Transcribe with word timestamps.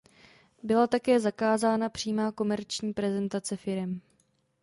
Byla 0.63 0.87
také 0.87 1.19
zakázána 1.19 1.89
přímá 1.89 2.31
komerční 2.31 2.93
prezentace 2.93 3.57
firem. 3.57 4.01